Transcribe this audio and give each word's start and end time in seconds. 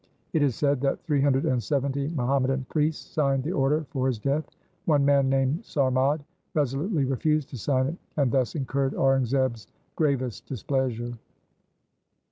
It 0.33 0.41
is 0.41 0.55
said 0.55 0.81
that 0.81 1.03
three 1.03 1.21
hundred 1.21 1.45
and 1.45 1.61
seventy 1.61 2.07
Muhammadan 2.07 2.65
priests 2.69 3.05
signed 3.11 3.43
the 3.43 3.51
order 3.51 3.85
for 3.91 4.07
his 4.07 4.17
death. 4.17 4.47
One 4.85 5.05
man, 5.05 5.29
named 5.29 5.61
Sarmad, 5.63 6.21
resolutely 6.55 7.05
refused 7.05 7.49
to 7.49 7.59
sign 7.59 7.85
it, 7.85 7.97
and 8.17 8.31
thus 8.31 8.55
incurred 8.55 8.95
Aurangzeb's 8.95 9.67
gravest 9.95 10.47
displeasure. 10.47 11.13